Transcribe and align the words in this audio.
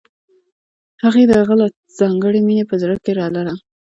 هغې 1.03 1.23
د 1.27 1.31
هغه 1.41 1.55
لپاره 1.61 1.85
ځانګړې 1.99 2.39
مینه 2.47 2.63
په 2.69 2.75
زړه 2.81 2.95
کې 3.03 3.11
لرله 3.19 3.53